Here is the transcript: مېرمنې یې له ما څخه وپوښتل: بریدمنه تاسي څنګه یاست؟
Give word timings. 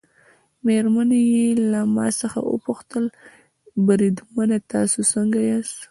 مېرمنې 0.65 1.21
یې 1.33 1.47
له 1.71 1.81
ما 1.95 2.07
څخه 2.21 2.39
وپوښتل: 2.53 3.05
بریدمنه 3.85 4.57
تاسي 4.71 5.01
څنګه 5.13 5.39
یاست؟ 5.49 5.75